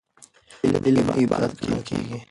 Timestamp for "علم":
0.85-1.05